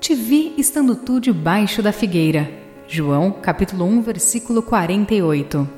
Te 0.00 0.14
vi 0.14 0.54
estando 0.56 0.96
tu 0.96 1.20
debaixo 1.20 1.82
da 1.82 1.92
figueira. 1.92 2.50
João, 2.88 3.30
capítulo 3.30 3.84
1, 3.84 4.00
versículo 4.00 4.62
48. 4.62 5.68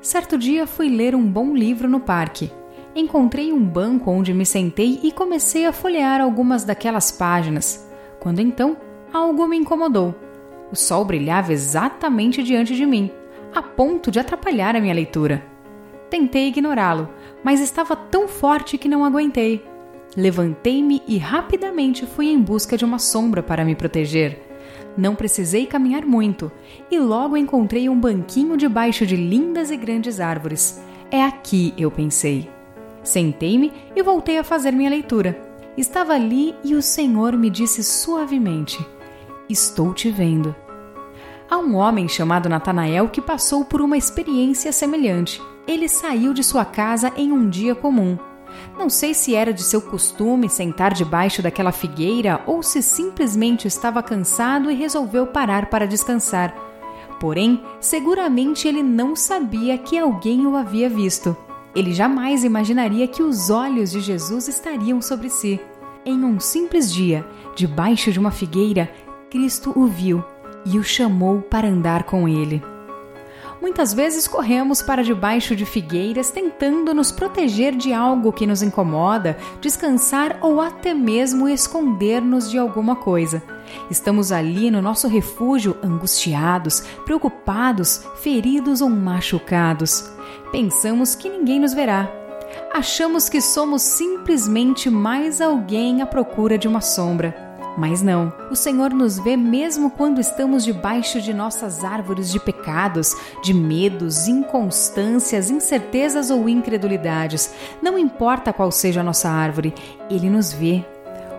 Certo 0.00 0.38
dia 0.38 0.64
fui 0.64 0.88
ler 0.88 1.16
um 1.16 1.26
bom 1.26 1.52
livro 1.52 1.88
no 1.88 1.98
parque. 1.98 2.52
Encontrei 2.94 3.52
um 3.52 3.58
banco 3.60 4.08
onde 4.08 4.32
me 4.32 4.46
sentei 4.46 5.00
e 5.02 5.10
comecei 5.10 5.66
a 5.66 5.72
folhear 5.72 6.20
algumas 6.20 6.62
daquelas 6.62 7.10
páginas. 7.10 7.90
Quando 8.20 8.38
então, 8.38 8.76
algo 9.12 9.48
me 9.48 9.56
incomodou. 9.56 10.14
O 10.70 10.76
sol 10.76 11.04
brilhava 11.04 11.52
exatamente 11.52 12.40
diante 12.40 12.76
de 12.76 12.86
mim, 12.86 13.10
a 13.52 13.62
ponto 13.62 14.12
de 14.12 14.20
atrapalhar 14.20 14.76
a 14.76 14.80
minha 14.80 14.94
leitura. 14.94 15.44
Tentei 16.08 16.46
ignorá-lo, 16.46 17.08
mas 17.42 17.60
estava 17.60 17.96
tão 17.96 18.28
forte 18.28 18.78
que 18.78 18.86
não 18.86 19.04
aguentei. 19.04 19.73
Levantei-me 20.16 21.02
e 21.08 21.18
rapidamente 21.18 22.06
fui 22.06 22.26
em 22.28 22.40
busca 22.40 22.76
de 22.76 22.84
uma 22.84 22.98
sombra 22.98 23.42
para 23.42 23.64
me 23.64 23.74
proteger. 23.74 24.38
Não 24.96 25.16
precisei 25.16 25.66
caminhar 25.66 26.06
muito 26.06 26.52
e 26.88 26.98
logo 26.98 27.36
encontrei 27.36 27.88
um 27.88 27.98
banquinho 27.98 28.56
debaixo 28.56 29.04
de 29.04 29.16
lindas 29.16 29.70
e 29.72 29.76
grandes 29.76 30.20
árvores. 30.20 30.80
É 31.10 31.22
aqui, 31.22 31.74
eu 31.76 31.90
pensei. 31.90 32.48
Sentei-me 33.02 33.72
e 33.94 34.02
voltei 34.02 34.38
a 34.38 34.44
fazer 34.44 34.70
minha 34.70 34.88
leitura. 34.88 35.36
Estava 35.76 36.14
ali 36.14 36.54
e 36.62 36.76
o 36.76 36.82
Senhor 36.82 37.36
me 37.36 37.50
disse 37.50 37.82
suavemente: 37.82 38.86
Estou 39.48 39.92
te 39.92 40.10
vendo. 40.10 40.54
Há 41.50 41.58
um 41.58 41.74
homem 41.74 42.08
chamado 42.08 42.48
Natanael 42.48 43.08
que 43.08 43.20
passou 43.20 43.64
por 43.64 43.80
uma 43.80 43.96
experiência 43.96 44.70
semelhante. 44.70 45.42
Ele 45.66 45.88
saiu 45.88 46.32
de 46.32 46.44
sua 46.44 46.64
casa 46.64 47.12
em 47.16 47.32
um 47.32 47.48
dia 47.48 47.74
comum 47.74 48.16
não 48.78 48.88
sei 48.90 49.14
se 49.14 49.34
era 49.34 49.52
de 49.52 49.62
seu 49.62 49.80
costume 49.80 50.48
sentar 50.48 50.92
debaixo 50.92 51.42
daquela 51.42 51.72
figueira 51.72 52.42
ou 52.46 52.62
se 52.62 52.82
simplesmente 52.82 53.66
estava 53.68 54.02
cansado 54.02 54.70
e 54.70 54.74
resolveu 54.74 55.26
parar 55.26 55.66
para 55.66 55.86
descansar. 55.86 56.54
Porém, 57.20 57.62
seguramente 57.80 58.66
ele 58.68 58.82
não 58.82 59.14
sabia 59.14 59.78
que 59.78 59.98
alguém 59.98 60.46
o 60.46 60.56
havia 60.56 60.88
visto. 60.88 61.36
Ele 61.74 61.92
jamais 61.92 62.44
imaginaria 62.44 63.08
que 63.08 63.22
os 63.22 63.50
olhos 63.50 63.90
de 63.90 64.00
Jesus 64.00 64.48
estariam 64.48 65.00
sobre 65.00 65.28
si. 65.28 65.60
Em 66.04 66.22
um 66.22 66.38
simples 66.38 66.92
dia, 66.92 67.26
debaixo 67.56 68.12
de 68.12 68.18
uma 68.18 68.30
figueira, 68.30 68.90
Cristo 69.30 69.72
o 69.74 69.86
viu 69.86 70.22
e 70.66 70.78
o 70.78 70.84
chamou 70.84 71.40
para 71.40 71.68
andar 71.68 72.04
com 72.04 72.28
ele. 72.28 72.62
Muitas 73.64 73.94
vezes 73.94 74.28
corremos 74.28 74.82
para 74.82 75.02
debaixo 75.02 75.56
de 75.56 75.64
figueiras 75.64 76.30
tentando 76.30 76.92
nos 76.92 77.10
proteger 77.10 77.74
de 77.74 77.94
algo 77.94 78.30
que 78.30 78.46
nos 78.46 78.60
incomoda, 78.60 79.38
descansar 79.58 80.36
ou 80.42 80.60
até 80.60 80.92
mesmo 80.92 81.48
esconder-nos 81.48 82.50
de 82.50 82.58
alguma 82.58 82.94
coisa. 82.94 83.42
Estamos 83.90 84.30
ali 84.30 84.70
no 84.70 84.82
nosso 84.82 85.08
refúgio 85.08 85.78
angustiados, 85.82 86.80
preocupados, 87.06 88.04
feridos 88.16 88.82
ou 88.82 88.90
machucados. 88.90 90.12
Pensamos 90.52 91.14
que 91.14 91.30
ninguém 91.30 91.58
nos 91.58 91.72
verá. 91.72 92.12
Achamos 92.70 93.30
que 93.30 93.40
somos 93.40 93.80
simplesmente 93.80 94.90
mais 94.90 95.40
alguém 95.40 96.02
à 96.02 96.06
procura 96.06 96.58
de 96.58 96.68
uma 96.68 96.82
sombra. 96.82 97.43
Mas 97.76 98.02
não, 98.02 98.32
o 98.50 98.56
Senhor 98.56 98.94
nos 98.94 99.18
vê 99.18 99.36
mesmo 99.36 99.90
quando 99.90 100.20
estamos 100.20 100.64
debaixo 100.64 101.20
de 101.20 101.34
nossas 101.34 101.82
árvores 101.82 102.30
de 102.30 102.38
pecados, 102.38 103.16
de 103.42 103.52
medos, 103.52 104.28
inconstâncias, 104.28 105.50
incertezas 105.50 106.30
ou 106.30 106.48
incredulidades. 106.48 107.52
Não 107.82 107.98
importa 107.98 108.52
qual 108.52 108.70
seja 108.70 109.00
a 109.00 109.04
nossa 109.04 109.28
árvore, 109.28 109.74
Ele 110.08 110.30
nos 110.30 110.52
vê. 110.52 110.84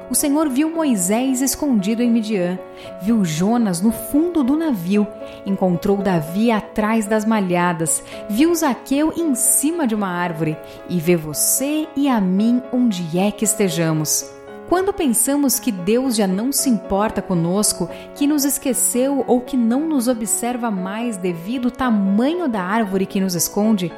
O 0.09 0.13
Senhor 0.13 0.49
viu 0.49 0.69
Moisés 0.69 1.41
escondido 1.41 2.03
em 2.03 2.11
Midian, 2.11 2.59
viu 3.01 3.25
Jonas 3.25 3.81
no 3.81 3.91
fundo 3.91 4.43
do 4.43 4.55
navio, 4.55 5.07
encontrou 5.45 5.97
Davi 5.97 6.51
atrás 6.51 7.07
das 7.07 7.25
malhadas, 7.25 8.03
viu 8.29 8.53
Zaqueu 8.53 9.11
em 9.17 9.33
cima 9.33 9.87
de 9.87 9.95
uma 9.95 10.09
árvore 10.09 10.55
e 10.87 10.99
vê 10.99 11.15
você 11.15 11.87
e 11.95 12.07
a 12.07 12.21
mim 12.21 12.61
onde 12.71 13.17
é 13.17 13.31
que 13.31 13.45
estejamos. 13.45 14.34
Quando 14.67 14.91
pensamos 14.91 15.59
que 15.59 15.71
Deus 15.71 16.15
já 16.15 16.25
não 16.25 16.51
se 16.51 16.69
importa 16.69 17.21
conosco, 17.21 17.87
que 18.15 18.25
nos 18.25 18.43
esqueceu 18.43 19.23
ou 19.27 19.41
que 19.41 19.55
não 19.55 19.87
nos 19.87 20.07
observa 20.07 20.71
mais 20.71 21.17
devido 21.17 21.65
ao 21.65 21.71
tamanho 21.71 22.47
da 22.47 22.61
árvore 22.61 23.05
que 23.05 23.19
nos 23.19 23.35
esconde, 23.35 23.93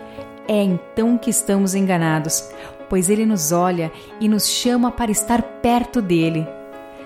é 0.45 0.61
então 0.61 1.17
que 1.17 1.29
estamos 1.29 1.73
enganados, 1.73 2.50
pois 2.89 3.09
Ele 3.09 3.25
nos 3.25 3.53
olha 3.53 3.91
e 4.19 4.28
nos 4.28 4.47
chama 4.47 4.91
para 4.91 5.09
estar 5.09 5.41
perto 5.41 6.01
dele. 6.01 6.45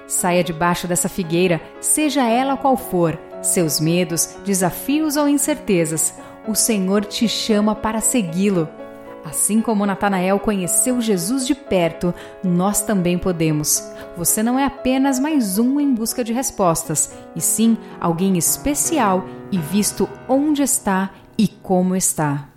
Saia 0.08 0.44
debaixo 0.44 0.88
dessa 0.88 1.08
figueira, 1.08 1.62
seja 1.80 2.28
ela 2.28 2.58
qual 2.58 2.76
for, 2.76 3.18
seus 3.44 3.80
medos, 3.80 4.38
desafios 4.44 5.16
ou 5.16 5.30
incertezas, 5.30 6.16
o 6.48 6.56
Senhor 6.56 7.06
te 7.06 7.30
chama 7.30 7.76
para 7.76 8.02
segui-lo. 8.02 8.68
Assim 9.24 9.62
como 9.62 9.86
Natanael 9.86 10.40
conheceu 10.40 11.00
Jesus 11.00 11.46
de 11.46 11.54
perto, 11.54 12.14
nós 12.44 12.82
também 12.82 13.18
podemos. 13.18 13.88
Você 14.18 14.42
não 14.42 14.58
é 14.58 14.66
apenas 14.66 15.20
mais 15.20 15.58
um 15.60 15.80
em 15.80 15.94
busca 15.94 16.24
de 16.24 16.34
respostas, 16.34 17.14
e 17.36 17.42
sim 17.42 17.78
alguém 18.00 18.38
especial 18.38 19.26
e 19.52 19.58
visto 19.58 20.10
onde 20.28 20.64
está 20.64 21.12
e 21.38 21.48
como 21.48 21.96
está. 21.96 22.51